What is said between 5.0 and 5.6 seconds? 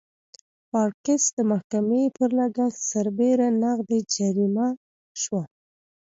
شوه.